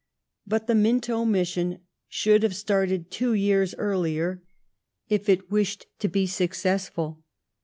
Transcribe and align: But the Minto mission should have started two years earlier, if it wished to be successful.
But 0.47 0.65
the 0.65 0.73
Minto 0.73 1.25
mission 1.25 1.77
should 2.09 2.41
have 2.41 2.55
started 2.55 3.11
two 3.11 3.35
years 3.35 3.75
earlier, 3.75 4.41
if 5.09 5.29
it 5.29 5.51
wished 5.51 5.85
to 5.99 6.07
be 6.07 6.25
successful. 6.25 7.23